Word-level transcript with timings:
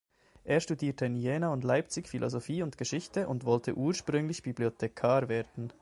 Er 0.45 0.59
studierte 0.61 1.05
in 1.05 1.15
Jena 1.15 1.53
und 1.53 1.63
Leipzig 1.63 2.09
Philosophie 2.09 2.63
und 2.63 2.79
Geschichte 2.79 3.27
und 3.27 3.45
wollte 3.45 3.75
ursprünglich 3.77 4.41
Bibliothekar 4.41 5.29
werden. 5.29 5.71